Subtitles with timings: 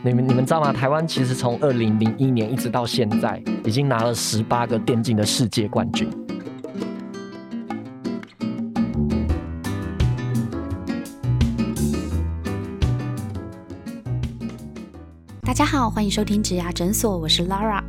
[0.00, 0.72] 你们你们知道吗？
[0.72, 6.08] 台湾其实从二零零一年一直到现在，已经拿了十八个电竞的世界冠军。
[15.42, 17.82] 大家好，欢迎收听植牙诊所，我是 Laura。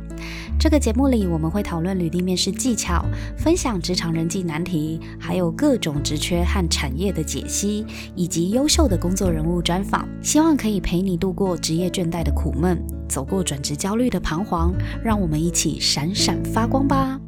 [0.60, 3.02] 这个节目里，我们会讨论履历面试技巧，
[3.34, 10.06] 分享职场人际难题，还有各种职缺和产业的解析，以及优秀的工作人物专访。
[10.22, 12.78] 希望可以陪你度过职业倦怠的苦闷，
[13.08, 17.18] 走过转职焦虑的彷徨，让我们一起闪闪发光吧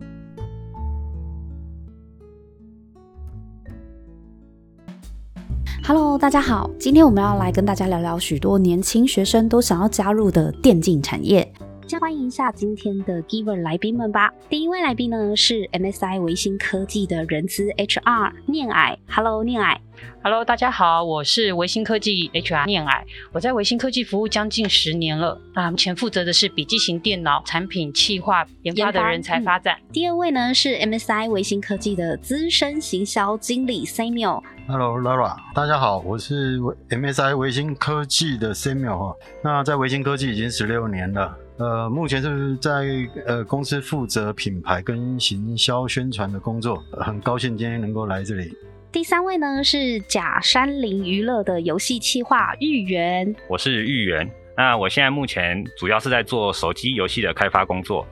[5.83, 11.51] ！Hello，大家好，今天我们要来跟大家聊聊许多年轻学生都想要加入的电竞产业。
[11.93, 14.33] 先欢迎一下今天的 Giver 来宾们吧。
[14.49, 18.97] 第一位来宾呢是 MSI 维新科技的人资 HR 念矮。
[19.07, 19.79] Hello，念矮。
[20.23, 23.05] Hello，大家好，我是维新科技 HR 念矮。
[23.31, 25.39] 我在维新科技服务将近十年了。
[25.53, 29.79] 啊，目前负责的是笔记型电脑产品企划研发的人才发展。
[29.93, 34.43] 第二位呢是 MSI 维新科技的资深行销经理 Samuel。
[34.67, 39.17] Hello，Lara，大家好，我是 MSI 维新科技的 Samuel 哈。
[39.45, 41.37] 那在维新科技已经十六年了。
[41.63, 42.85] 呃，目前是在
[43.25, 48.53] 呃公司负责品牌跟行销宣传的工作，很高兴今天能够来这里。
[48.91, 58.05] 第三位呢是假山林娱乐的游戏企划玉元，我是玉元，那我现在目前主要是在做手机游戏的开发工作。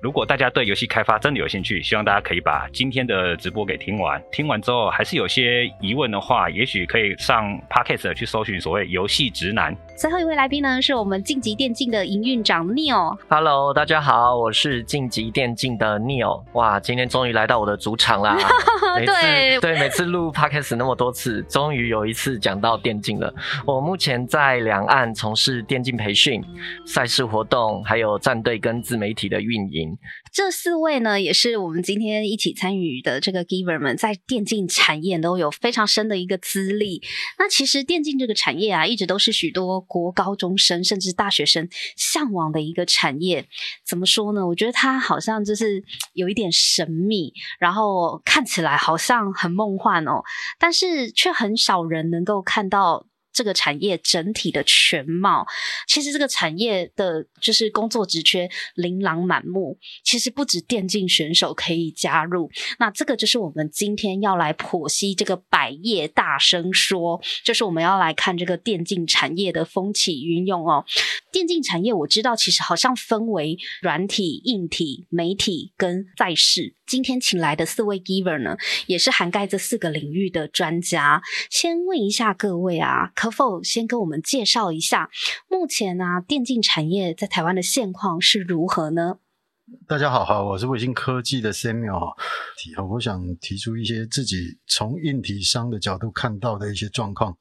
[0.00, 4.22] 如果大家对游戏开发真的有兴趣，希望大家可以把今天的直播给听完。
[4.30, 9.74] 听完之后还是有些疑问的话，也许可以上 Podcast 去搜寻所谓游戏直男。
[9.96, 13.16] 最后一位来宾呢，是我们晋级电竞的营运长 Neil。
[13.28, 16.42] Hello，大家好，我是晋级电竞的 Neil。
[16.52, 18.36] 哇，今天终于来到我的主场啦！
[19.04, 23.32] 对对，每次录 Podcast 那么多次，终于有一次讲到电竞了。
[23.66, 26.42] 我目前在两岸从事电竞培训、
[26.86, 29.85] 赛事活动，还有战队跟自媒体的运营。
[30.32, 37.02] 这四位呢，也是我们今天一起参与的这个 Giver 们，在电竞产业都有非常深的一个资历。
[37.38, 43.46] 那其实电竞这个产业啊，一直都是许多国高中生甚至大学生向往的一个产业。
[43.84, 44.46] 怎么说呢？
[44.46, 50.22] 我觉得它好像就是有一点神秘，然后看起来好像很梦幻哦，
[50.58, 53.06] 但是却很少人能够看到。
[53.36, 55.46] 这个产业整体的全貌，
[55.86, 59.78] 其实这个产业的就是工作职缺琳琅满目。
[60.02, 70.86] 其实不止电竞选手可以加入，那这个就是我们今天要来剖析这个百业大声说，就是我们要来看这个电竞产业的风起云涌哦。
[71.30, 76.74] 电竞产业我知道，其实好像分为软体、硬体、媒体跟赛事。
[76.86, 81.20] 今天请来的四位 giver 呢，也是涵盖这四个领域的专家。
[81.50, 85.10] 先问一下各位啊，可否先跟我们介绍一下
[85.48, 89.18] 目前呢电竞产业在台湾的现况是如何呢？
[89.88, 92.14] 大家好，哈，我是卫星科技的 Samuel。
[92.88, 97.36] 我想提出一些自己从硬体商的角度看到的一些状况。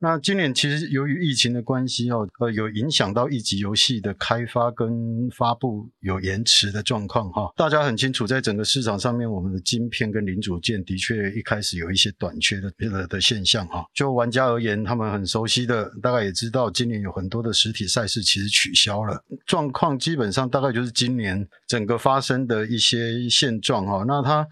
[0.00, 7.52] 那今年其实由于疫情的关系哦，呃，有影响到一级游戏的开发跟发布有延迟的状况哈。
[7.56, 13.84] 大家很清楚，在整个市场上面，我们的晶片跟零组件的确一开始有一些短缺的的的现象哈。
[13.92, 24.04] 就玩家而言，他们很熟悉的，大概也知道，今年有很多的实体赛事其实取消了，状况基本上大概就是今年整个发生的一些现状哈。
[24.06, 24.46] 那它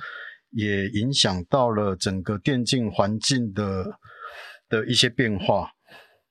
[0.50, 3.96] 也影响到了整个电竞环境的。
[4.68, 5.70] 的一些变化，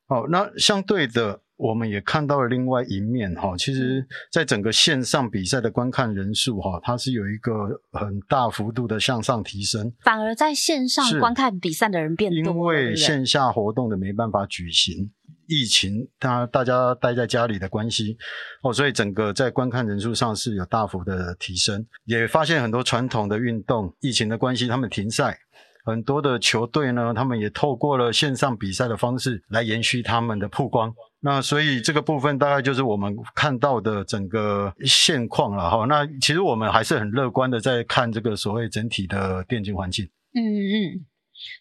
[0.07, 3.55] 好，那相对的，我们也看到了另外一面哈。
[3.57, 7.51] 其实，在整个线上比赛的观看人数哈，它是有一个
[7.91, 15.09] 很大幅度的向上提升，反而在线上观看比赛的人变多，因为线下活动的没办法举行，
[15.47, 18.17] 疫情，大大家待在家里的关系
[18.63, 25.39] 哦，所以整个在观看人数上是有大幅的提升，也发现很多传统的运动，疫情的关系，他们停赛。
[25.85, 30.93] 很多的球队呢，他们也透过了线上比赛的方式来延续他们的曝光。
[31.21, 35.85] 那所以这个部分大概就是我们看到的整个现况了哈。
[35.85, 40.05] 那其实我们还是很乐观的在看这个所谓整体的电竞环境。
[40.33, 41.05] 嗯嗯。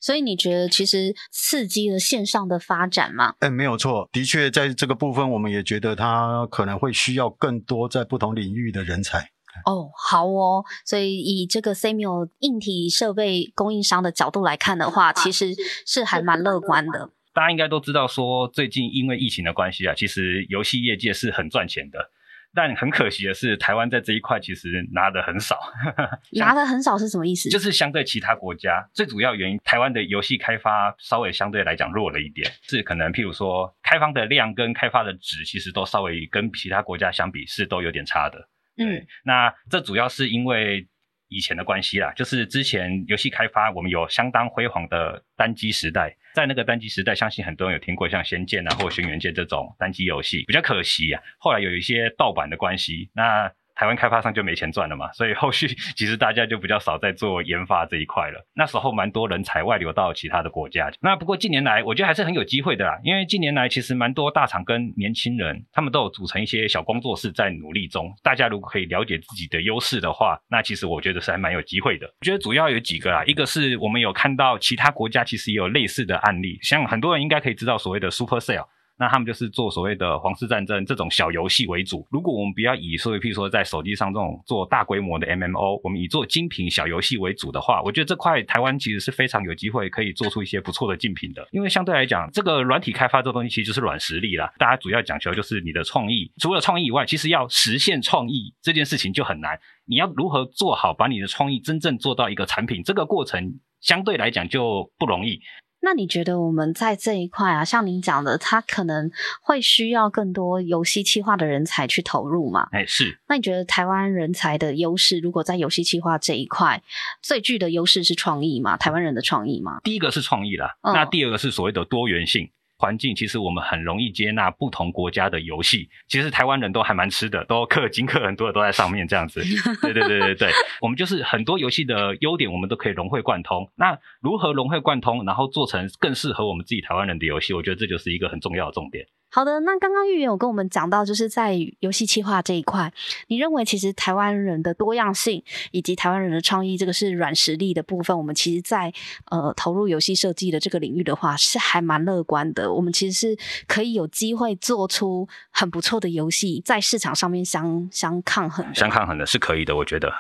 [0.00, 3.34] 所以你觉得其实刺激了线上的发展吗？
[3.40, 9.31] 哎，没有错，的确在这个部分，我们也觉得它可能会需要更多在不同领域的人才。
[9.64, 15.54] 哦，好哦，所以以这个 Samuel 硬体设备供应商的角度来看的话，其实
[15.86, 17.10] 是还蛮乐观的。
[17.32, 22.10] 大家应该都知道，说最近因为疫情的关系啊，其实游戏业界是很赚钱的。
[22.56, 25.58] 但很可惜的是，台湾在这一块其实拿的很少，
[26.38, 27.50] 拿的很少是什么意思？
[27.50, 38.48] 就是相对其他国家，最主要原因，台湾的游戏开发稍微相对来讲弱了一点，是可能譬如说开发的量跟开发的值，其实都稍微跟其他国家相比是都有点差的。
[38.76, 40.87] 嗯，那这主要是因为
[41.29, 53.53] 以前的关系啦，就是之前游戏开发我们有相当辉煌的单机时代，在那个单机时代，相信很多人有听过像《仙剑》啊或《轩辕剑》这种单机游戏，比较可惜啊，后来有一些盗版的关系，那。
[53.75, 55.67] 台湾开发商就没钱赚了嘛，所以后续
[55.97, 58.47] 其实大家就比较少在做研发这一块了。
[58.55, 60.91] 那时候蛮多人才外流到其他的国家。
[61.00, 68.12] 那不过近年来，我觉得还是很有机会的啦，因为近年来其实蛮多大厂跟年轻人，他们都有组成一些小工作室在努力中。
[68.23, 72.06] 大家如果可以了解自己的优势的话，那其实我觉得是还蛮有机会的。
[72.06, 78.67] 我觉得主要有几个啦，一个是我们有看到其他国家其实也有类似的案例，像很多人应该可以知道所谓的 Super Sale。
[78.96, 82.06] 那他们就是做所谓的皇室战争这种小游戏为主。
[82.11, 91.46] 如果我们不要以所谓，譬如说在手机上这种做大规模的 MMO，我们以做精品小游戏为主的话，我觉得这块台湾其实是非常有机会可以做出一些不错的竞品的。
[91.50, 94.52] 因为相对来讲，这个软体开发这东西其实就是软实力啦。
[94.58, 99.58] 大家主要讲求就是你的创意，除了创意以外，其实要实现创意这件事情就很难。
[99.87, 105.40] 你要如何做好把你的创意真正做到一个产品，这个过程相对来讲就不容易。
[105.84, 109.10] 那你觉得我们在这一块啊，像您讲的，它可能
[109.42, 112.69] 会需要更多游戏企划的人才去投入嘛？
[112.72, 113.20] 哎，是。
[113.28, 116.82] 那你觉得台湾人才的优势，如果在游戏企划这一块
[117.22, 118.78] 最具的优势是创意吗？
[118.78, 119.81] 台湾人的创意吗？
[119.84, 122.50] 第一个是创意啦，那第二个是所谓的多元性。
[122.84, 129.42] 环境其实我们很容易接纳不同国家的游戏，其实台湾人都还蛮吃的，都氪金氪很多的都在上面这样子。
[129.81, 130.50] 对对对对对，
[130.82, 133.66] 我们就是很多游戏的优点，我们都可以融会贯通。
[133.75, 139.06] 那如何融会贯通，然后做成更适合我们自己台湾人的游戏，我觉得这就是一个很重要的重点。
[139.34, 142.92] 好的，那刚刚玉圆有跟我们讲到，就是在游戏企划这一块，
[143.26, 145.42] 你认为其实台湾人的多样性
[145.72, 148.16] 以及台湾人的创意，这个是软实力的部分。
[148.16, 148.92] 我们其实，在
[149.32, 152.72] 呃投入游戏设计的这个领域的话，是还蛮乐观的。
[152.72, 153.36] 我们其实是
[153.66, 160.12] 可以有机会做出很不错的游戏，在市场上面相相抗衡，相抗衡的是可以的，我觉得。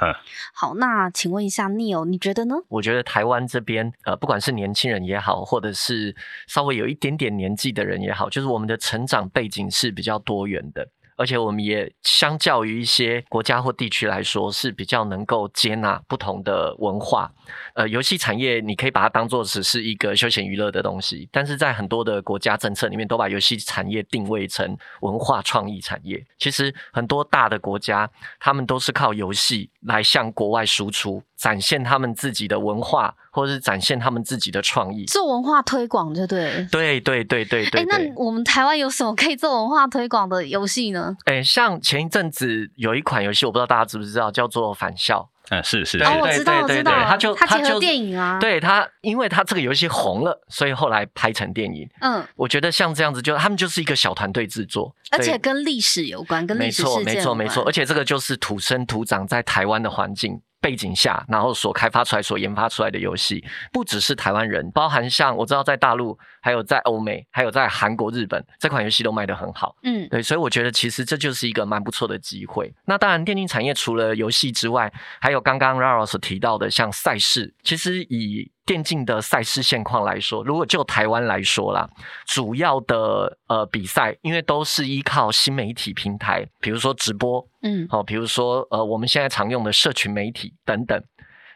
[0.52, 2.56] 好，那请问一下 Neil，你觉得呢？
[2.66, 6.12] 我觉得台湾这边，呃，不管是年轻人也好，或者是
[6.48, 9.03] 稍微有一点点年纪的人也好，就是我们的成。
[9.04, 17.30] 成长背景是比较多元的，而且我们也相较于一些国家或地区来说是比较能够接纳不同的文化。
[17.74, 26.24] 呃，游戏产业你可以把它当做只是一个休闲娱乐的东西，但是在很多的国家政策里面都把游戏产业定位成文化创意产业。
[26.38, 28.10] 其实很多大的国家，
[28.40, 33.14] 他们都是靠游戏来向国外输出，展现他们自己的文化。
[33.34, 36.64] 或者是展现他们自己的创意，做文化推广，就对。
[36.70, 37.80] 对对对对对。
[37.80, 41.16] 哎，那我们台湾有什么可以做文化推广的游戏呢？
[41.24, 45.28] 哎，像前一阵子有一款游戏，我不知道大家知不知道，叫做《返校》。
[45.50, 46.02] 嗯，是是。
[46.02, 46.92] 哦，我知道，我知道。
[47.04, 48.38] 他就他结合电影啊。
[48.40, 51.88] 对他，因为他这个游戏红了，所以后来拍成电影。
[52.00, 57.64] 嗯，我觉得像这样子，就他们就是一个小团队制作，而且跟历史有关，跟历史事件没错，没错，没错。
[57.64, 60.40] 而且这个就是土生土长在台湾的环境。
[60.60, 69.74] 背景下，然后所开发出来、所研发出来的游戏，不只是台湾人，包含像我知道在大陆，还有在欧美，还有在韩国、日本，这款游戏都卖得很好。
[69.82, 72.70] 嗯，对，所以我觉得其实这就是一个蛮不错的机会。
[72.84, 74.92] 那当然，电竞产业除了游戏之外，
[75.22, 81.88] 还有刚刚 Raro 所提到的像赛事，其实以电竞的赛事现况来说，如果就台湾来说啦，
[82.26, 91.02] 主要的呃比赛，因为都是依靠新媒体平台，比如说直播，嗯，好，比如说呃我们现在常用的社群媒体等等，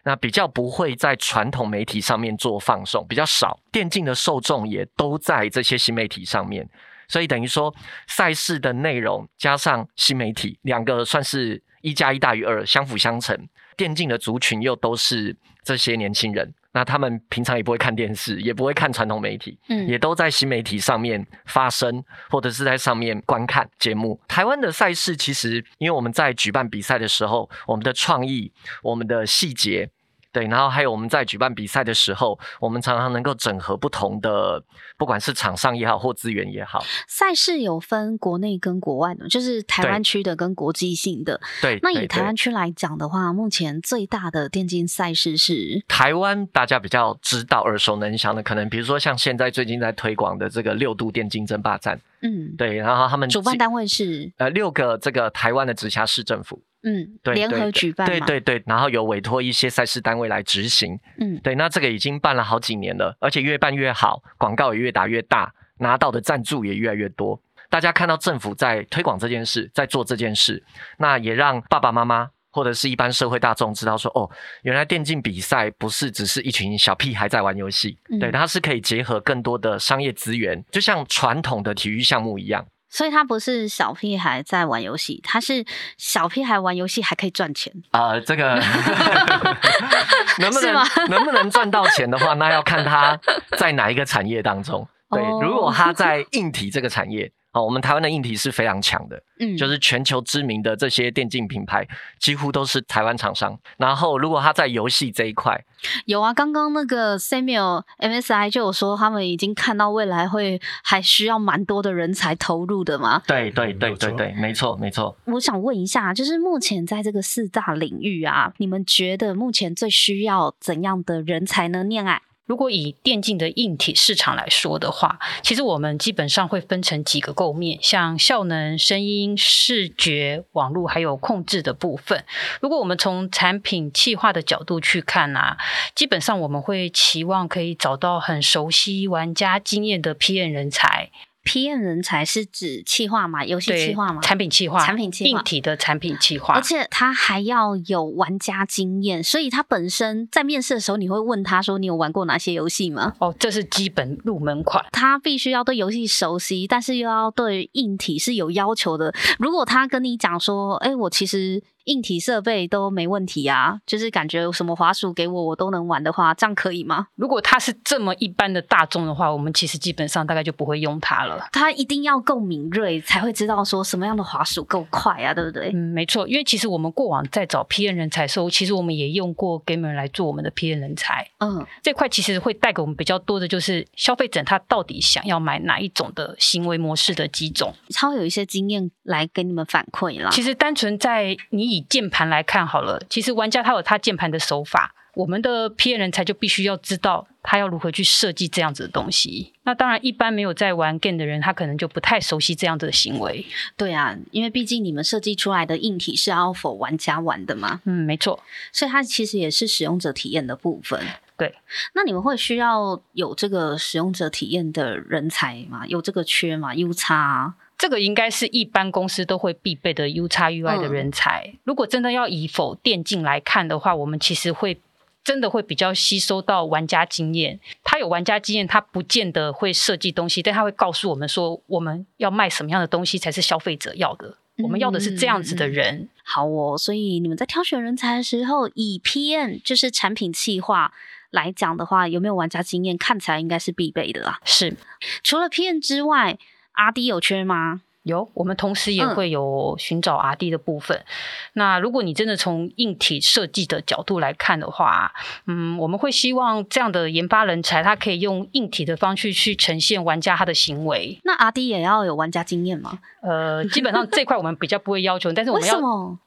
[0.04, 3.58] 那比较不会在传统媒体上面做放送，比较少。
[3.70, 6.68] 电竞的受众也都在这些新媒体上面，
[7.08, 7.74] 所以等于说
[8.06, 13.36] 赛事的内容加上新媒体两个算是一加一大于二，相辅相成。
[13.76, 16.52] 电竞的族群又都是这些年轻人。
[16.78, 24.20] 那他们平常也不会看电视，也不会看传统媒体，嗯，也都在新媒体上面发声，或者是在上面观看节目。
[24.28, 29.90] 台湾的赛事其实，因为我们在举办比赛的时候，我们的创意、我们的细节。
[30.38, 34.62] 对，然后还有我们在举办比赛的时候，我们常常能够整合不同的，
[34.96, 36.80] 不管是厂商也好，或资源也好。
[37.08, 41.40] 赛事有分国内跟国外的，就是台湾区的跟国际性的。
[41.60, 52.00] 对，那以台湾区来讲的话，目前最大的电竞赛事是台湾大家比较知道、耳熟能详的，可能比如说像现在最近在推广的这个六度电竞争霸战。
[52.22, 56.62] 嗯，对，然后他们主办单位是呃六个这个台湾的直辖市政府。
[56.82, 67.40] 嗯，对，联合举办，对对对，然后有委托一些赛事单位来执行，嗯，对，那这个已经办了好几年了，而且越办越好，广告也越打越大，拿到的赞助也越来越多。
[67.68, 70.62] 大家看到政府在推广这件事，在做这件事，
[70.98, 74.30] 那也让爸爸妈妈或者是一般社会大众知道说，哦，
[74.62, 82.64] 原来电竞比赛不是只是一群小屁孩在玩游戏，嗯对，它是可以结合更多的商业资源，就像传统的体育项目一样。
[82.90, 85.64] 所以他不是小屁孩在玩游戏，他是
[85.96, 87.72] 小屁孩玩游戏还可以赚钱。
[87.90, 88.54] 啊、这个
[90.38, 93.18] 能不能能不能赚到钱的话，那要看他
[93.56, 94.86] 在哪一个产业当中。
[95.10, 101.86] 对，哦如果他在硬体这个产业，哦，我们台湾的硬体是非常强的，嗯，就是全球知名的这些电竞品牌
[102.18, 103.58] 几乎都是台湾厂商。
[103.78, 105.64] 然后，如果他在游戏这一块，
[106.04, 106.34] 有啊。
[106.34, 113.22] 刚刚那个 Samuel MSI 就有说，他们已经看到未来会还需要蛮多的人才投入的嘛。
[113.26, 115.16] 对对对对对，没错没错。
[115.24, 121.82] 我想问一下，就是目前在这个四大领域啊，你们觉得目前最需要怎样的人才呢？
[121.82, 132.24] 恋爱，如果以电竞的硬体市场来说的话，其实我们基本上会分成几个构面，像效能、声音、视觉、网络还有控制的部分。
[132.62, 135.58] 如果我们从产品企划的角度去看啊，
[135.94, 141.10] 基本上我们会期望可以找到很熟悉玩家经验的 PM 人才，
[141.48, 159.14] PM 人才是指企划嘛，游戏企划嘛，产品企划、产品企划硬体的产品企划，而且他还要有玩家经验，所以他本身在面试的时候，你会问他说：“你有玩过哪些游戏吗哦，这是基本入门款。？”他必须要对游戏熟悉，但是又要对硬体是有要求的。
[159.38, 175.70] 如果他跟你讲说：“哎，我其实硬体设备都没问题啊，就是感觉什么滑鼠给我我都能玩的话，这样可以吗如果它是这么一般的大众的话，我们其实基本上大概就不会用它了。？”它一定要够敏锐，才会知道说什么样的滑鼠够快啊，对不对？
[175.72, 181.26] 嗯，没错，因为其实我们过往在找 P N 人才的时候，其实我们也用过 Gamer 来做我们的 P N 人才。
[181.38, 187.72] 嗯，这块其实会带给我们比较多的就是消费者他到底想要买哪一种的行为模式的几种。
[187.94, 190.30] 他会有一些经验来给你们反馈啦。
[190.30, 199.52] 其实单纯在你以键盘来看好了，其实玩家他有他键盘的手法，我们的 PM 人才就必须要知道他要如何去设计这样子的东西。
[199.64, 203.44] 那当然，一般没有在玩 game 的人，他可能就不太熟悉这样子的行为。
[203.76, 208.42] 对啊，因为毕竟你们设计出来的硬体是要否玩家玩的嘛，嗯，没错。
[208.72, 211.00] 所以它其实也是使用者体验的部分。
[211.36, 211.54] 对，
[211.94, 215.86] 那你们会需要有这个使用者体验的人才吗？
[215.86, 221.54] 有这个缺吗？U 叉啊，这个应该是一般公司都会必备的 U 叉 UI 的人才。
[221.62, 224.80] 如果真的要以否电竞来看的话，我们其实会
[225.22, 227.60] 真的会比较吸收到玩家经验。
[227.84, 234.36] 他有玩家经验，他不见得会设计东西，但他会告诉我们说，我们要卖什么样的东西才是消费者要的。
[234.56, 236.08] 我们要的是这样子的人。
[236.24, 236.76] 好哦。
[236.76, 240.92] 所以你们在挑选人才的时候，以 PM 就是产品企划
[241.30, 242.98] 来讲的话，有没有玩家经验？
[242.98, 244.40] 看起来应该是必备的啦。
[244.44, 244.76] 是
[245.22, 246.36] 除了 PM 之外
[246.78, 247.82] ，RD 有缺吗？
[248.04, 251.04] 有，我们同时也嗯会有寻找 R D 的部分。
[251.52, 255.12] 那如果你真的从硬体设计的角度来看的话，
[255.46, 261.20] 嗯，我们会希望这样的研发人才，他可以用硬体的方式去呈现玩家他的行为。
[261.24, 262.98] 那 RD 也要有玩家经验吗？
[263.20, 265.78] 呃，基本上这块我们比较不会要求，但是我们要？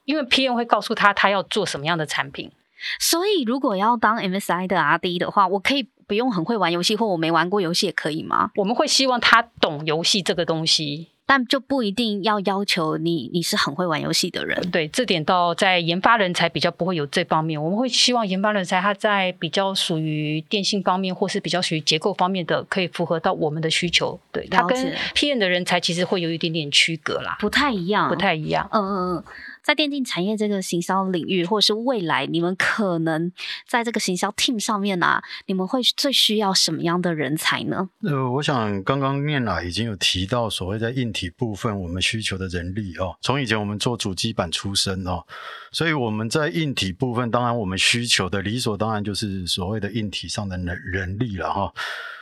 [0.06, 2.52] 因为 PM 会告诉他他要做什么样的产品。
[3.00, 8.52] 所以如果要当 MSI 的 RD 的话，我可以不用很会玩游戏，或我没玩过游戏也可以吗？
[8.58, 11.08] 我们会希望他懂游戏这个东西。
[11.26, 14.70] 但就不一定要要求你你是很会玩游戏的人。
[14.70, 24.20] 对，这点到在研发人才比较不会有这方面，我们会希望研发人才他在比较属于电信方面，或是比较属于结构方面的，可以符合到我们的需求。
[24.34, 28.68] 对，他跟 PM 的人才其实会有一点点区隔啦，不太一样，不太一样。
[28.74, 29.24] 嗯嗯嗯，
[29.64, 33.32] 在电竞产业这个行销领域，或者是未来，你们可能
[33.68, 37.90] 在这个行销 team 上面啊，你们会最需要什么样的人才呢？
[38.04, 45.24] 呃，我想刚刚念来已经有提到所谓在硬体部分我们需求的人力哦，从以前我们做主机板出身哦，
[45.72, 51.74] 所以我们在硬体部分，当然我们需求的理所当然就是所谓的硬体上的人人力了哈、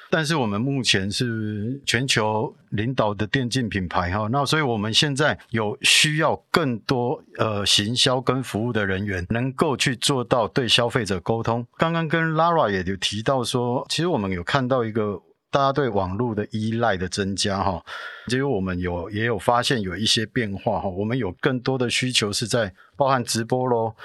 [0.10, 11.66] 但是我们目前是全球领导的电竞品牌哈，那所以我们现在有需要更多呃行销跟服务的人员，能够去做到对消费者沟通。
[11.78, 15.22] 刚刚跟 Lara 也有提到说，其实我们有看到一个。
[15.52, 17.84] 大家对网络的依赖的增加，哈，
[18.28, 23.96] 其实我们有也有发现有一些变化，哈，我们有更多的需求是在包含直播喽。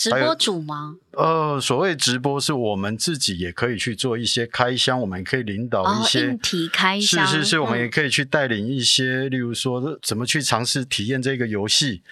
[0.00, 0.96] 直播主吗？
[1.10, 12.02] 呃，所谓直播是我们自己也可以去做一些开箱，我们可以领导哦一，些、硬体开箱，是是是，我们也嗯可以去带领一些，例如说怎么去尝试体验这个游戏，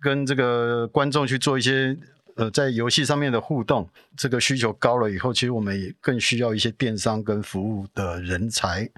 [0.00, 1.94] 跟这个观众去做一些
[2.36, 8.88] 呃在游戏上面的互动，这个需求高了以后，其实我们也更需要一些电商跟服务的人才。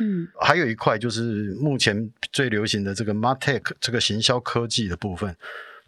[0.00, 5.36] 嗯，还有一块就是目前最流行的这个 Martech 这个行销科技的部分。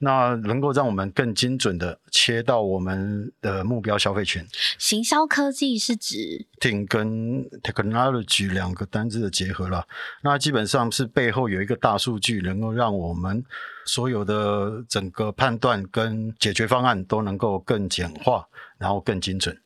[0.05, 4.47] 那能够让我们更精准的切到我们的目标消费群。
[4.79, 9.87] 行销科技是指 t i n 跟 technology 两个单字的结合了。
[10.23, 13.43] 那基本上是背后有一个大数据，能够让我们
[13.87, 18.47] 所有的整个判断跟解决方案都能够更简化，
[18.79, 19.59] 然后更精准。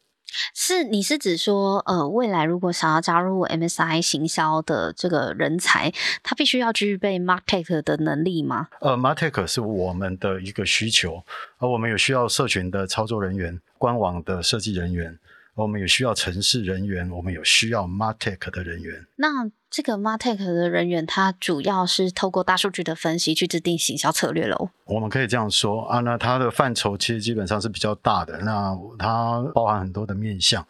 [0.54, 5.92] 是，你是指说，呃，未来如果想要加入 MSI 行销的这个人才，
[6.22, 8.68] 他必须要具备 Martech 的能力吗？
[8.80, 11.24] 呃，Martech 是我们的一个需求，
[11.58, 15.18] 而我们有需要社群的操作人员、官网的设计人员。
[15.62, 19.06] 我们有需要城市人员，我们有需要 Martech 的人员。
[19.16, 24.70] 那这个 Martech 的人员，他主要是透过大数据的分析去制定行销策略喽。
[24.84, 30.64] 我们可以这样说啊，那它的范畴其实基本上是比较大的，那它包含很多的面向。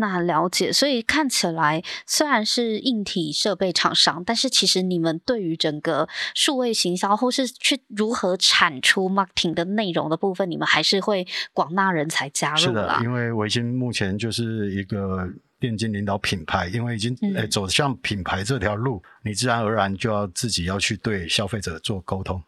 [0.00, 15.28] 那了解，所以看起来虽然是硬体设备厂商，但是其实你们对于整个数位行销或是去如何产出 marketing 的内容的部分，你们还是会广纳人才加入是的，因为维新目前就是一个
[15.60, 22.42] 电竞领导品牌，因为已经诶走向品牌这条路，你自然而然就要自己要去对消费者做沟通。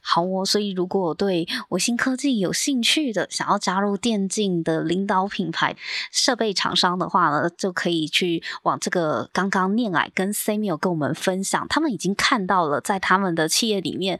[0.00, 5.76] 好哦，所以如果对维新科技有兴趣的，想要加入电竞的领导品牌
[6.10, 14.18] 设备厂商的话呢，就可以去往这个刚刚念矮跟 Samuel 跟我们分享，他们已经看到了在他们的企业里面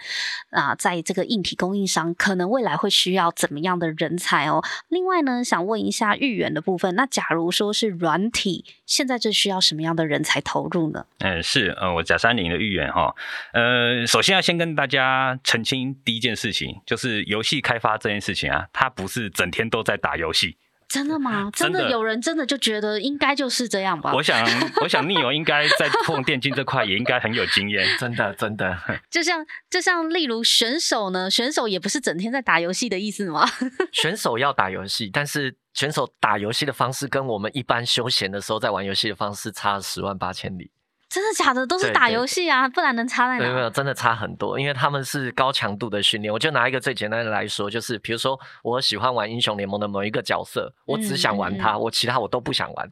[0.51, 4.63] 啊，在这个硬体供应商可能未来会需要怎么样的人才哦。
[4.89, 11.07] 另外呢，想问一下豫园的部分，那假如说是软体，现在这需要什么样的人才投入呢？
[11.21, 13.15] 嗯，是呃，我贾三林的豫园哈，
[13.55, 15.38] 呃，首先要先跟大家。
[15.43, 20.57] 澄清第一件事情就是游戏开发这件事情啊，他不是整天都在打游戏。
[20.89, 21.51] 真的吗？
[21.53, 24.11] 真的有人真的就觉得应该就是这样吧？
[24.15, 24.43] 我想，
[24.81, 27.87] 我想逆友应该在碰电竞这块也应该很有经验。
[28.01, 28.75] 真的，真的。
[29.11, 33.47] 就像就像例如选手呢，选手也不是整天在打游戏的意思吗？
[33.93, 40.71] 选手要打游戏，但是选手打游戏的方式跟我们一般休闲的时候在玩游戏的方式差十万八千里。
[41.09, 41.67] 真的假的？
[41.67, 43.41] 都是打游戏啊，不然能差在哪？
[43.41, 46.33] 没有没有，真的差很多，因为他们是高强度的训练。
[46.33, 52.91] 我就拿一个最简单的来说，就是比如说，我喜欢玩英雄联盟的某一个角色，我只想玩他，我其他我都不想玩。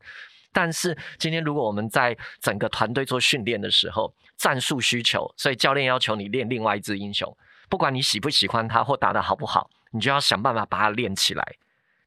[0.53, 7.37] 但是今天如果我们在整个团队做训练的时候，战术需求，所以教练要求你练另外一只英雄，
[7.69, 11.45] 不管你喜不喜欢他或打得好不好，你就要想办法把它练起来。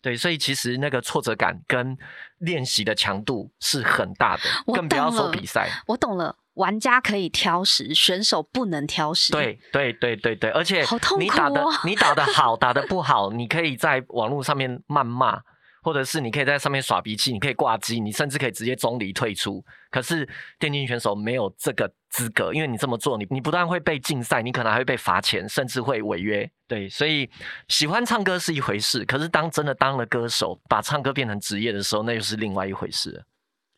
[0.01, 1.97] 对，所以其实那个挫折感跟
[2.39, 5.69] 练习的强度是很大的，更不要说比赛。
[5.87, 9.31] 我懂了，玩家可以挑食，选手不能挑食。
[9.31, 10.85] 对对对对对，而且
[11.19, 15.39] 你打的你打的好， 打的不好，你可以在网络上面谩骂。
[15.81, 19.63] 或者是你可以在上面耍脾气，你可以挂机，你甚至可以直接中离退出。
[19.89, 20.27] 可是
[20.59, 26.49] 电竞选手没有这个资格，因为你这么做，你你不但会被禁赛，你可能还会被罚钱，甚至会违约。
[26.67, 27.29] 对，所以
[27.67, 33.23] 喜欢唱歌是一回事，可是当真的当了歌手，把唱歌变成职业的时候，那又是另外一回事。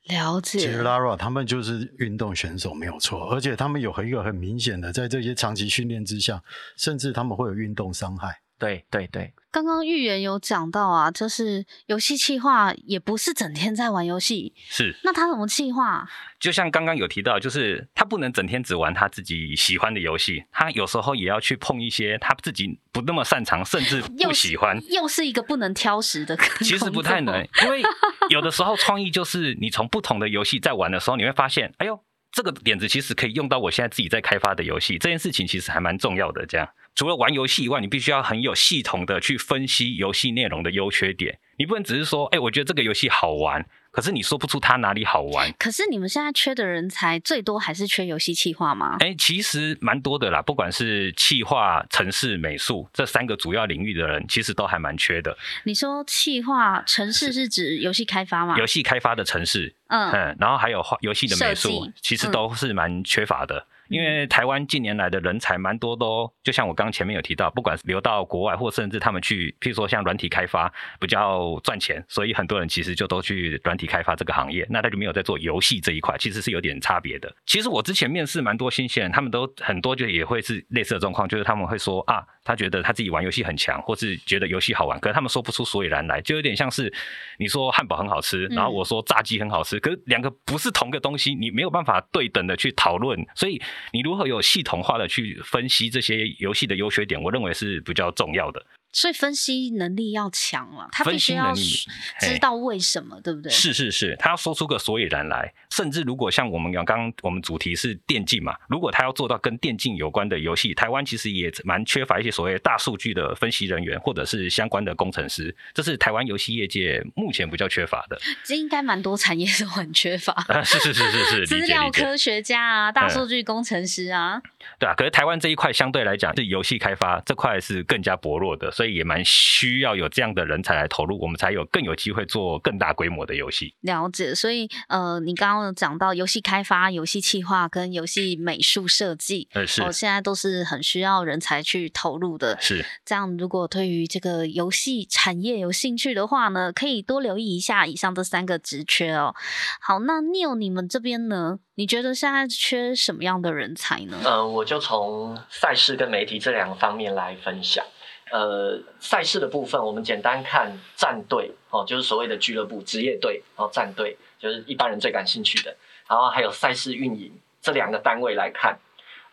[0.07, 0.57] 了解。
[0.57, 6.41] 其实 Lara 他们就是运动选手没有错，而且他们有一个很明显的，在这些长期训练之下，
[6.75, 8.41] 甚至他们会有运动伤害。
[8.61, 9.33] 对对对。
[9.51, 16.07] 刚刚预言有讲到啊，就是游戏企划也不是整天在玩游戏， 是那他怎么企划？
[16.39, 26.37] 就像刚刚有提到，就是他不能整天只玩他自己喜欢的游戏，他有时候也要去碰一些他自己不那么擅长，甚至 不喜欢，又是一个不能挑食的。
[26.61, 27.81] 其实不太能，因为
[28.29, 31.99] 有的时候创意就是你从不同的游戏在玩的时候，你会发现，哎呦，
[32.31, 36.69] 这个点子其实可以用到我现在自己在开发的游戏，这件事情其实还蛮重要的，这样。
[36.95, 41.39] 除了玩游戏以外，你必须要很有系统的去分析游戏内容的优缺点。
[41.57, 45.53] 你不能只是说，哎，我觉得这个游戏好玩，可是你说不出它哪里好玩。
[45.59, 48.97] 可是你们现在缺的人才最多还是缺游戏企划吗？
[48.99, 55.37] 哎，其实蛮多的啦，不管是企划、城市、美术这三个主要领域的人，其实都还蛮缺的。
[55.65, 58.57] 你说企划、城市是指游戏开发吗？
[58.57, 63.67] 游戏开发的城市，嗯嗯，然后还有画游戏的美术，其实都是蛮缺乏的。
[63.91, 77.29] 因为台湾近年来的人才蛮多，都就像我刚刚前面有提到，不管是流到国外，或甚至他们去，譬如说像软体开发比较赚钱，所以很多人其实就都去软体开发这个行业，那他就没有在做游戏这一块，其实是有点差别的。
[77.45, 82.25] 其实我之前面试蛮多新鲜人，他们都很多就也会是类似的状况，就是他们会说啊。
[82.43, 86.91] 他觉得他自己玩游戏很强，或是觉得游戏好玩，可是他们说不出所以然来，就有点像是
[87.37, 93.23] 你说汉堡很好吃，然后我说炸鸡很好吃，可是两个不是同个东西，你没有办法对等的去讨论。
[93.35, 98.65] 所以你如何有系统化的去分析这些游戏的优缺点，我认为是比较重要的。
[98.93, 103.51] 所以分析能力要强了，他必须要知道为什么，对不对？
[103.51, 105.53] 是是是，他要说出个所以然来。
[105.71, 118.19] 甚至如果像我们刚刚我们主题是电竞嘛，如果他要做到跟电竞有关的游戏，台湾其实也蛮缺乏一些所谓大数据的分析人员或者是相关的工程师，这是台湾游戏业界目前比较缺乏的。
[118.43, 120.33] 这应该蛮多产业都很缺乏。
[120.33, 121.71] 啊，是是是是是， 资。
[121.71, 124.41] 料科学家啊，大嗯数据工程师啊，
[124.77, 133.75] 对啊，可是台湾这一块相对来讲是游戏开发这块是更加薄弱的，所以也蛮需要有这样的人才来投入，我们才有更有机会做更大规模的游戏。
[133.81, 134.33] 了解。
[134.33, 142.57] 所以呃，你刚刚有讲到游戏开发、游戏企划跟游戏美术设计，呃，是哦，现在都是很需要人才去投入的。
[142.59, 149.35] 是，这样，如果对于这个游戏产业有兴趣的话呢，可以多留意一下以上这三个职缺哦。
[149.79, 151.59] 好，那 Neil 你们这边呢？
[151.75, 154.17] 你觉得现在缺什么样的人才呢？
[154.23, 157.85] 呃，我就从赛事跟媒体这两个方面来分享。
[158.31, 165.75] 呃，赛事的部分，我们简单看战队哦，就是所谓的俱乐部、职业队，然后战队就是一般人最感兴趣的，
[166.07, 168.79] 然后还有赛事运营这两个单位来看。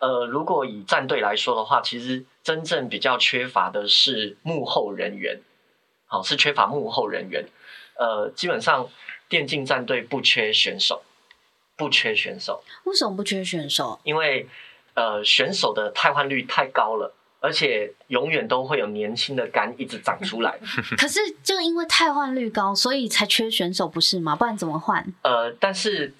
[0.00, 5.40] 呃，如果以战队来说的话，其实真正比较缺乏的是幕后人员，
[6.06, 7.44] 好、是缺乏幕后人员。
[7.96, 8.88] 呃，基本上
[9.28, 11.02] 电竞战队不缺选手，
[11.76, 12.62] 不缺选手。
[12.84, 13.98] 为什么不缺选手？
[14.04, 14.48] 因为
[14.94, 20.58] 呃选手的汰换率太高了，而且永远都会有年轻的肝一直长出来。
[20.98, 24.34] 可是就因为汰换率高，所以才缺选手，不是吗？
[24.34, 25.06] 不然怎么换？
[25.22, 26.12] 呃，但是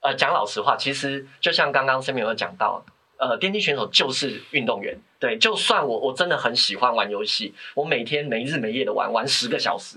[0.00, 2.84] 呃讲老实话，其实就像刚刚 Sammy 有讲到，
[3.16, 4.98] 呃，电竞选手就是运动员。
[5.18, 9.96] 对，就算我我真的很喜欢玩游戏，我每天没日没夜的玩，玩十个小时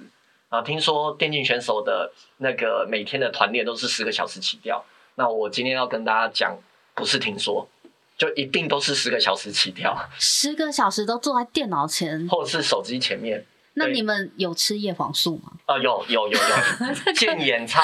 [0.49, 0.61] 啊。
[0.61, 4.83] 听说电竞选手的那个每天的团练都是十个小时起跳。
[5.15, 6.57] 那我今天要跟大家讲，
[6.95, 7.67] 不是听说，
[8.21, 13.43] 就一定都是十个小时起跳，十个小时都坐在电脑前，或者是手机前面。
[13.73, 15.51] 对那你们有吃叶黄素吗？
[15.65, 17.81] 呃，有有有有， 健眼操，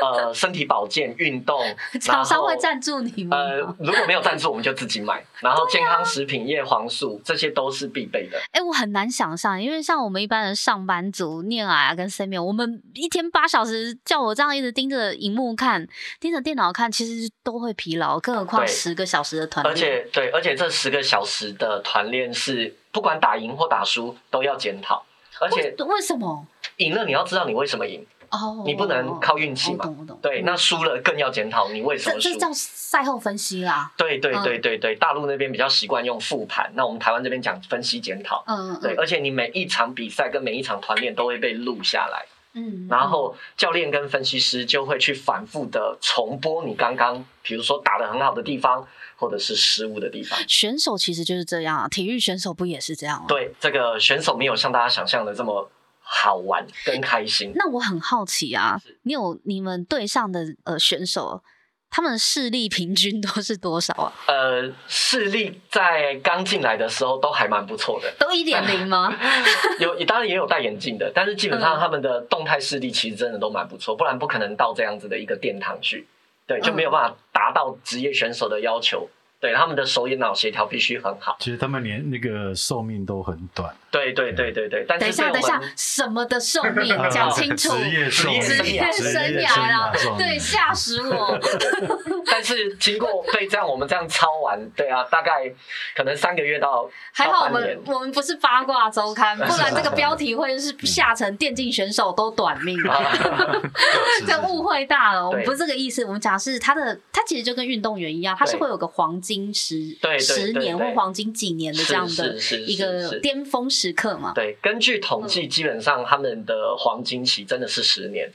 [0.00, 1.60] 呃，身体保健、运动，
[2.00, 3.36] 厂商会赞助你吗？
[3.36, 5.24] 呃，如果没有赞助，我们就自己买。
[5.40, 8.38] 然后健康食品、叶黄素，这些都是必备的。
[8.52, 15.86] 哎、我很难想象，因为像我们一般的上班族，念啊跟 Samuel，我们一天八小时，叫我这样一直盯着荧幕看，
[16.20, 19.74] 盯着电脑看，其实都会疲劳，更何况十个小时的团而。
[19.74, 25.04] 且对，而且这十个小时的团练是不管打赢或打输都要检讨，
[25.38, 26.46] 而且为为什么？
[26.78, 30.18] 赢了你要知道你为什么赢，哦，你不能靠运气嘛懂我懂。
[30.22, 32.40] 对，嗯那输了更要检讨你为什么输这这。
[32.40, 33.92] 叫赛后分析啦。
[33.98, 38.42] 对对嗯对对对，大陆那边比较习惯用复盘，那我们台湾这边讲分析检讨。
[38.46, 42.24] 嗯，对，嗯而且你每一场比赛跟每一场团练都会被录下来。
[42.56, 50.38] 嗯，然后教练跟分析师就会去反复的重播你刚刚，比如说打的很好的地方，或者是失误的地方。
[50.48, 53.26] 选手其实就是这样啊，体育选手不也是这样吗？。
[53.28, 57.52] 对，这个选手没有像大家想象的这么好玩跟开心。
[57.54, 61.42] 那我很好奇啊，你有你们队上的呃选手，
[61.90, 64.12] 他们视力平均都是多少啊？
[64.26, 69.14] 呃，视力在刚进来的时候都还蛮不错的，都一点零吗？
[69.80, 76.06] 有当然也有戴眼镜的，但是基本上嗯他们的动态视力其实真的都蛮不错，不然不可能到这样子的一个殿堂去。
[76.46, 79.08] 对，就没有办法达到职业选手的要求。
[79.38, 81.36] 对，他们的手眼脑协调必须很好。
[81.40, 86.94] 其实他们连那个寿命都很短，对对对对对，但等一下，等一下，什么的寿命？
[87.10, 87.70] 讲清楚？
[87.70, 91.38] 职业寿命，职业生涯啦，对，吓死我！
[92.30, 95.50] 但是经过被这样我们这样抄完，对啊，大概
[95.94, 102.76] 可能三个月到还好我们我们不是八卦周刊，不然这个标题会是吓成电竞选手都短命。
[104.26, 106.04] 这误会大了，我们不是这个意思。
[106.04, 112.34] 我们讲是他的，他其实就跟运动员一样，他是会有个黄金十对对十对对年或黄金几年的这样的
[112.66, 114.32] 一个巅峰时刻嘛。
[114.34, 118.30] 对，根据统嗯计，基本上他们的黄金期真的是十年，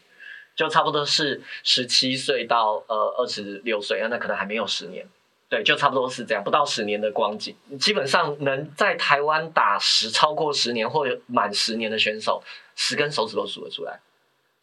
[0.56, 5.06] 就差不多是十七岁到呃二十六岁，那可能还没有十年。
[5.50, 12.42] 对，就差不多是这样，不到十年的光景，基本上能在台湾打十超过十年或者满十年的选手，
[12.76, 14.00] 十根手指都数得出来。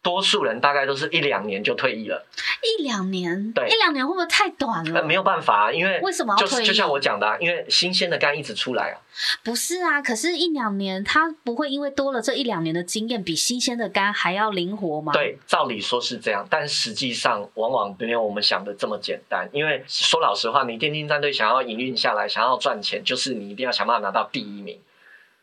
[0.01, 2.25] 多数人大概都是一两年就退役了，
[2.63, 5.01] 一两年，对一两年会不会太短了？
[5.01, 8.97] 那没有办法、啊，因为为什么要退役就是就像我讲的、啊，因为新鲜的肝一直出来啊。
[9.43, 19.49] 不是啊，可是，一两年他不会因为多了这一两年的经验，比新鲜的肝还要灵活吗？，对，照理说是这样，但实际上往往没有我们想的这么简单。
[19.53, 24.81] 因为说老实话，你电竞战队想要营运下来，想要赚钱，就是你一定要想办法拿到第一名。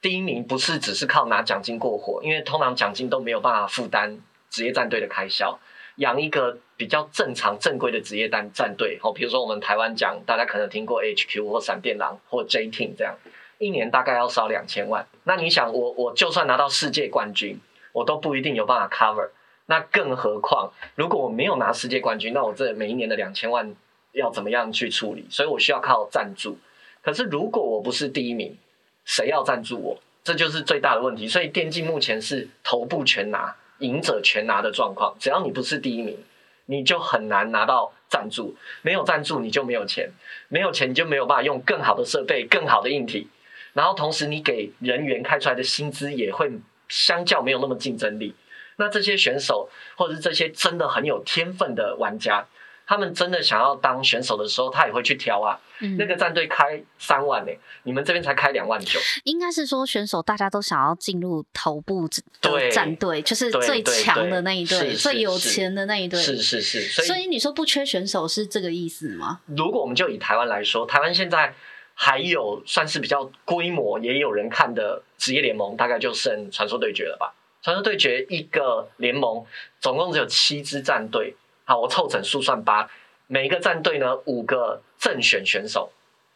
[0.01, 4.17] 第一名不是只是靠拿奖金过活，因为通常奖金都没有办法负担
[4.55, 5.59] 职业战队的开销。
[5.97, 13.15] 养一个比较正常正规的职业单战队，哦，比如说我们台湾讲，大家可能听过 HQ 或闪电狼或 J Team 这样，
[13.57, 15.05] 一年大概要烧两千万。
[15.25, 17.59] 那你想，我我就算拿到世界冠军，
[17.91, 19.29] 我都不一定有办法 cover。
[19.67, 23.75] 那更何况，如果我没有拿世界冠军，那我这每一年的两千万
[24.11, 25.25] 要怎么样去处理？
[25.29, 26.57] 所以我需要靠赞助。
[27.01, 28.57] 可是如果我不是第一名，
[29.05, 29.97] 谁要赞助我？
[30.23, 31.27] 这就是最大的问题。
[31.27, 35.15] 所以电竞目前是头部全拿、赢者全拿的状况。
[35.19, 36.17] 只要你不是第一名，
[36.65, 38.55] 你就很难拿到赞助。
[38.81, 40.09] 没有赞助，你就没有钱；
[40.47, 43.27] 没有钱，你就没有办法用更好的设备、更好的硬体。
[43.73, 46.51] 然后同时，你给人员开出来的薪资也会
[46.87, 48.33] 相较没有那么竞争力。
[48.77, 52.45] 那这些选手，或者是这些真的很有天分的玩家，
[52.87, 55.59] 他们真的想要当选手的时候，他也会去挑啊。
[55.97, 57.51] 那个战队开三万呢，
[57.83, 58.99] 你们这边才开两万九。
[59.25, 62.07] 应该是说选手大家都想要进入头部
[62.41, 66.19] 的战队，就是最强的那一队，最有钱的那一队。
[66.21, 69.41] 是是是，所以你说不缺选手是这个意思吗？
[69.47, 71.53] 如果我们就以台湾来说，台湾现在
[71.93, 77.33] 还有算是比较规模也有人看的职业联盟，大概就剩传说对决了吧。
[77.61, 79.43] 传说对决一个联盟
[79.81, 82.89] 总共只有七支战队，好，我凑整数算八，
[83.27, 85.91] 每一个战队呢五个正选选手，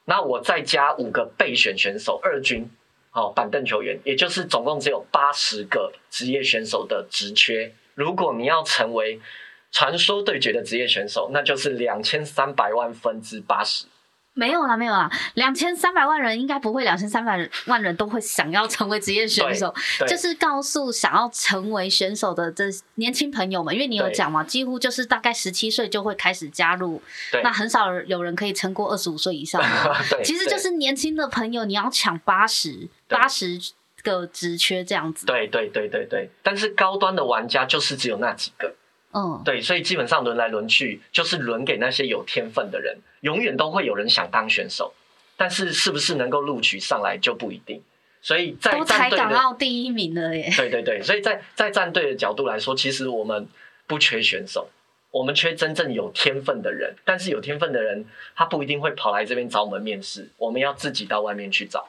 [0.06, 2.68] 那我再加五个备选选手，二军，
[3.12, 7.72] 好板凳球员，也就是总共只有八十个职业选手的职缺。
[7.94, 9.22] 如果你要成为
[9.72, 13.86] 传说对决的职业选手，那就是两千三百万分之八十。
[14.40, 19.76] 没有啦，没有啦，两千三百万人应该不会，两千三百万人都会想要成为职业选手。
[20.08, 22.64] 就是告诉想要成为选手的这
[22.96, 27.02] 年轻朋友们，因为你有讲嘛，几乎就是大概十七岁就会开始加入，
[27.44, 29.62] 那很少有人可以撑过二十五岁以上。
[30.24, 33.60] 其实就是年轻的朋友，你要抢八十八十
[34.02, 35.26] 个职缺这样子。
[35.26, 38.74] 对对对对对，但是高端的玩家就是只有那几个。
[39.12, 44.94] 嗯，对，所以基本上轮来轮去就是轮给那些有天分的人，永远都会有人想当选手，
[45.36, 47.82] 但是是不是能够录取上来就不一定。
[48.22, 50.52] 所以在都才港澳第一名了耶。
[50.58, 53.48] 对对对，所以在在战队的角度来说，其实我们
[53.88, 54.70] 不缺选手，
[55.10, 56.94] 我们缺真正有天分的人。
[57.06, 61.88] 但是有天分的人，他不一定会跑来这边找我们面试，我们要自己到外面去找。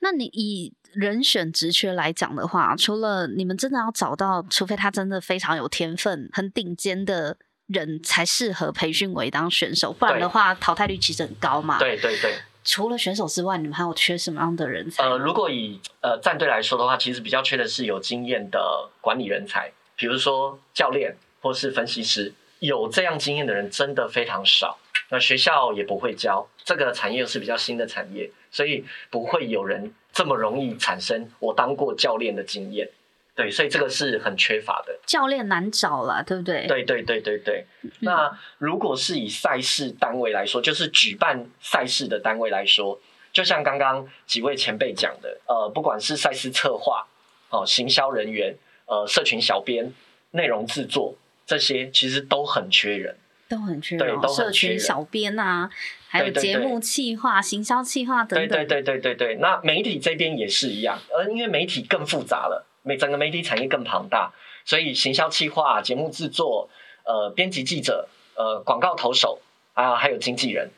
[0.00, 11.78] 那你以人选职缺来讲的话，除了你们真的要找到，除非他真的非常有天分、很顶尖的人才适合培训为当选手，不然的话淘汰率其实很高嘛。
[11.78, 12.34] 对对对。
[12.64, 15.04] 除了选手之外，你们还有缺什么样的人才？
[15.04, 24.78] 呃，如果以呃战队来说的话，其实比较缺的是有经验的管理人才，比如说教练或是分析师，有这样经验的人真的非常少。
[25.10, 32.88] 那学校也不会教，这个产业又是比较新的产业，所以不会有人这么容易产生我当过教练的经验。
[33.34, 34.98] 对，所以这个是很缺乏的。
[35.04, 36.66] 教练难找了，对不对？
[36.66, 37.66] 对对对对对。
[38.00, 42.98] 那如果是以赛事单位来说，就是举办赛事的单位来说，
[43.34, 47.06] 就像刚刚几位前辈讲的，呃，不管是赛事策划、
[47.50, 49.92] 哦，行销人员、呃，社群小编、
[50.30, 53.14] 内容制作这些，其实都很缺人。
[53.48, 55.70] 都很缺人，社群小编啊，
[56.08, 58.48] 还有节目企划、行销企划等等。
[58.48, 64.32] 对对对对对对，那媒体这边也是一样，而因为媒体更复杂了，每整个媒体产业更庞大，
[64.64, 66.68] 所以行销企划、节目制作、
[67.04, 69.40] 呃，编辑记者、呃，广告投手
[69.74, 70.70] 啊，还有经纪人，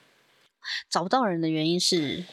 [0.91, 2.25] 找不到人的原因是，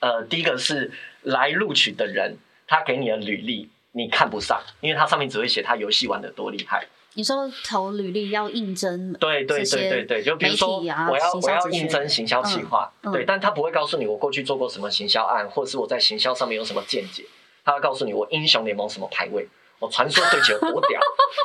[0.00, 6.86] 呃，第一个是来录取的人，他给你的履历你看不上，因为他上面只会写他游戏玩的多厉害。
[7.14, 17.24] 你说投履历要应征，对对对对对，就比如说我要我要应征行销企划，对，但他不会告诉你我过去做过什么行销案，或者是我在行销上面有什么见解，
[17.64, 19.48] 他会告诉你我英雄联盟什么排位，
[19.80, 21.00] 我传说对决多屌，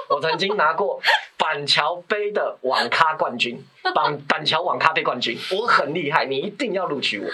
[0.09, 1.01] 我曾经拿过
[1.35, 3.59] 板桥杯的网咖冠军，
[3.95, 7.27] 板板桥网咖杯冠军，我很厉害，你一定要录取我。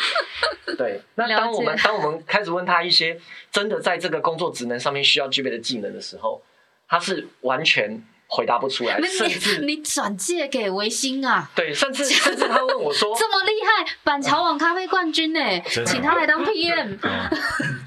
[0.77, 3.19] 对，那当我们当我们开始问他一些
[3.51, 6.41] 真的在这个工作职能上面需要具备的技能的时候，
[6.87, 8.01] 他是完全。
[8.31, 11.49] 回答不出来，甚至你转借给维新啊？
[11.53, 15.39] 对，甚至甚至他问我说： “这么厉害，板桥网咖啡冠军呢？
[15.85, 16.97] 请他来当 PM。”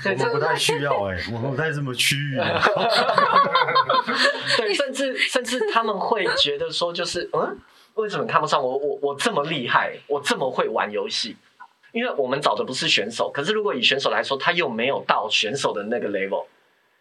[0.05, 2.37] 我们不太需要哎，我们不太这么区域。
[4.59, 7.59] 对，甚至甚至他们会觉得说，就是嗯，
[7.95, 8.77] 为什么看不上我？
[8.77, 11.35] 我我这么厉害，我这么会玩游戏？
[11.93, 16.45] 因为我们找的不是选手，可是如果以选手来说，他又没有到选手的那个 level，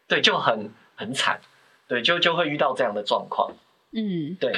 [0.08, 1.41] 对，就很很惨。
[1.88, 3.52] 对，就就会遇到这样的状况。
[3.91, 4.52] 嗯，对。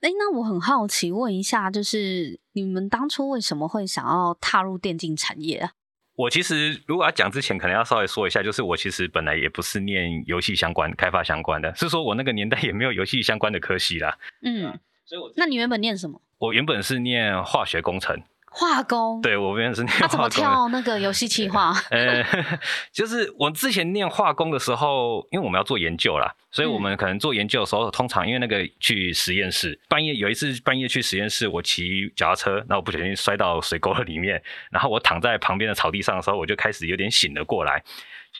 [0.00, 5.72] 哎，那我很好奇，问一下，就是你们当初为什么会想要踏入电竞产业啊？
[6.16, 14.18] 我其实如果要讲之前，可能要稍微说一下，就是我其实本来也不是念游戏相关、开发相关的，是说我那个年代也没有游戏相关的科系啦。
[14.42, 16.20] 嗯，所以我那你原本念什么？
[16.38, 20.28] 我原本是念化学工程，化工，对我原本是念他怎么。
[20.28, 21.72] 跳那个游戏企划？
[21.90, 22.24] 呃，
[22.92, 37.82] 就是我之前念化工的时候，因为我们要做研究啦，所以我们可能做研究的时候，通常因为那个去实验室，半夜有一次半夜去实验室，我骑脚踏车，然后我不小心摔到水沟里面，然后我躺在旁边的草地上的时候，我就开始有点醒了过来。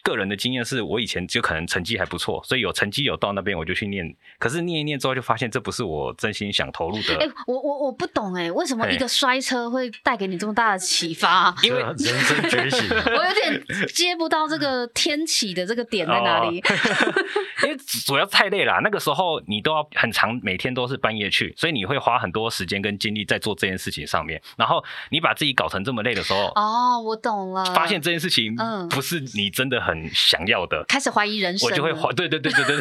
[0.02, 7.16] 个人的经验是我以前就可能成绩还不错，所以有成绩有到那边我就去念，可是念一念之后就发现这不是我真心想投入的。
[7.18, 11.54] 哎、我我我不懂哎、为什么一个摔车会带给你这么大的启发？
[11.62, 16.62] 因为 人生觉醒， 我有点接不到这个天启的这个点在哪里。
[17.64, 24.40] 因为主要太累了，那个时候你都要很长，每天都是半夜去，所以你会花很多时间跟精力在做这件事情上面。
[24.56, 30.84] 然后你把自己搞成这么累的时候，哦，我懂了，发现这件事情嗯不是你真的很想要的。
[30.88, 32.76] 开始怀疑人生，我就会怀，对对对对对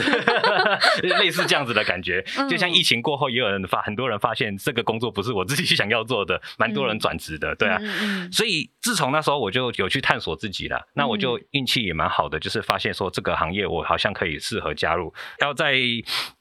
[1.02, 2.24] 对，类似这样子的感觉。
[2.38, 7.80] 嗯就像疫情过后，也有人发，很多人发现这个工作不是我自己想要做的，蛮多人转职的，对啊。
[8.32, 15.14] 所以自从那时候我就有去探索自己了，那我就运气也蛮好的，就是发现说这个行业我好像可以适合加入。
[15.40, 15.76] 要在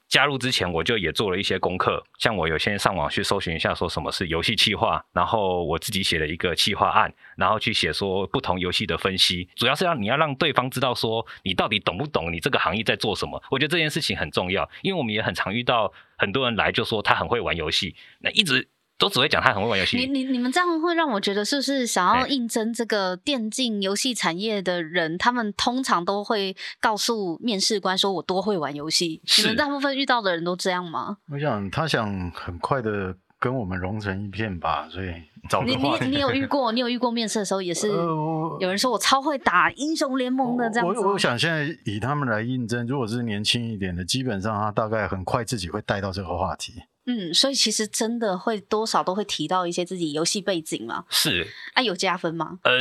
[0.07, 13.41] 加入之前，我就也做了一些功课，像我有先上网去搜寻一下说什么是游戏企划，然后我自己写了一个企划案，然后去写说不同游戏的分析，主要是要你要让对方知道说你到底懂不懂你这个行业在做什么。
[13.51, 19.97] 我觉得这件事情很重要，因为我们也很常遇到很多人来就说他很会玩游戏，那一直都只会讲他很会玩游戏。
[19.97, 29.21] 你你你们这样会让我觉得，是不是想要哎应征这个电竞游戏产业的人，他们通常都会告诉面试官说我多会玩游戏？
[29.23, 31.17] 你是们大部分遇到的人都这样吗？
[31.31, 35.13] 我想他想很快的跟我们融成一片吧，所以
[35.47, 35.75] 找你。
[35.75, 36.71] 你你有遇过？
[36.71, 46.73] 你有遇过面试的时候也是呃有人说我超会打英雄联盟的这样我我想现在以他们来应征，如果是年轻一点的，基本上他大概很快自己会带到这个话题。
[47.07, 51.05] 嗯，所以其实真的会多少都会提到一些自己游戏背景嘛？
[51.09, 52.59] 是，啊，有加分吗？
[52.63, 52.77] 呃，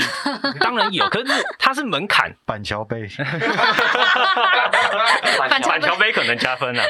[0.59, 3.07] 当然有，可是它是门槛，板桥杯，
[5.39, 6.83] 板桥杯板桥杯可能加分了，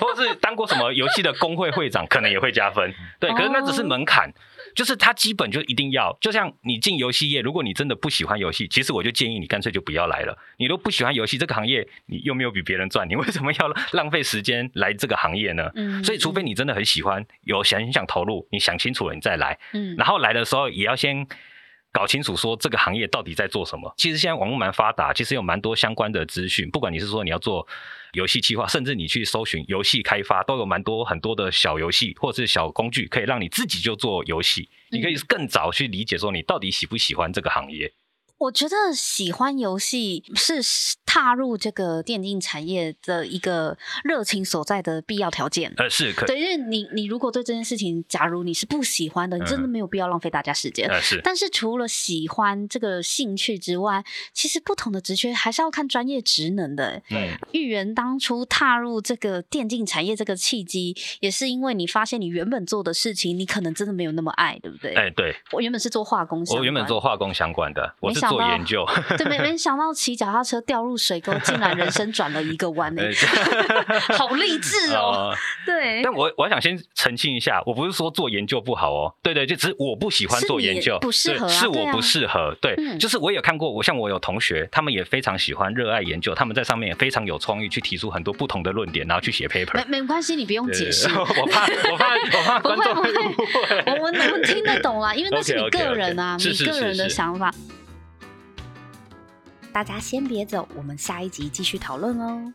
[0.00, 2.94] 或者是当过什么游戏的工会会长，可能也会加分。
[3.20, 4.32] 对，可是那只是门槛，
[4.78, 10.38] 就是它基本就一定要，就像你进游戏业，如果你真的不喜欢游戏，其实我就建议你干脆就不要来了。
[10.56, 15.68] 你都不喜欢游戏这个行业，你又没有比别人赚，你为什么要浪费时间来这个行业呢？
[15.74, 19.58] 嗯所以，除非你真的很喜欢，有想很想投入，你想清楚了，你再来。
[19.72, 21.26] 嗯然后来的时候也要先
[21.90, 23.92] 搞清楚说这个行业到底在做什么。
[23.96, 27.66] 其实现在网络蛮发达，其实有蛮多相关的资讯，不管你是说你要做
[28.12, 34.68] 游戏企划，甚至你去搜寻游戏开发，都有蛮多很多的小游戏或者是小工具，可以让你自己就做游戏。
[34.90, 37.92] 你可以更早去理解说你到底喜不喜欢这个行业。
[38.38, 40.62] 我觉得喜欢游戏是
[41.08, 45.72] 踏入这个电竞产业的一个热情所在的必要条件。
[45.78, 50.86] 呃，是可对，因为你你如果对这件事情，假如你是不喜欢的，你真的嗯没有必要浪费大家时间。
[50.90, 57.00] 呃是但是除了喜欢这个兴趣之外，其实不同的职缺还是要看专业职能的。
[57.10, 64.94] 嗯玉圆当初踏入这个电竞产业这个契机，也是因为你发现你原本做的事情，你可能真的没有那么爱，对不对？
[64.94, 68.84] 哎、对我原本是做化工相关，我原本做化工相关的，我是做研究。
[69.16, 73.02] 对，没没想到骑脚踏车掉入水沟，竟然人生转了一个弯呢、
[73.88, 75.30] 呃 好励志哦！
[75.30, 90.00] 呃 对，但我我想先澄清一下，我不是说做研究不好哦，对对，就只是我不喜欢做研究，不适合啊是我不适合，对，嗯就是我有看过，我像我有同学，他们也非常喜欢热爱研究，他们在上面也非常有创意，去提出很多不同的论点，然后去写 paper 没。
[90.00, 91.08] 没关系，你不用解释。
[91.08, 93.32] 我怕我怕我怕不会观众不会误
[93.66, 93.82] 会。
[93.86, 97.52] 我们我们听得懂啦，因为那是你个人啊，你个人的是是想法。
[99.78, 102.52] 大家先别走，我们下一集继续讨论哦。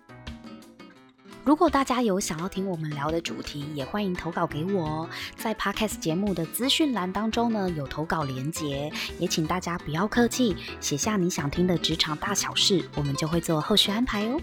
[1.45, 5.09] 如果大家有想要听我们聊的主题，也欢迎投稿给我哦。
[5.37, 14.37] 在 Podcast 节目的资讯栏当中呢，有投稿连结，也请大家不要客气，写下你想听的职场大小事，我们就会做后续安排哦。